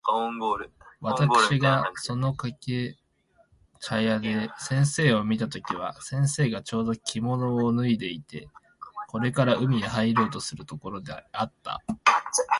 [0.03, 0.69] 私
[1.01, 2.57] （わたくし）がその掛
[3.79, 8.17] 茶屋で先生を見た時は、先生がちょうど着物を脱いで
[9.07, 11.81] これから海へ入ろうとするところであった。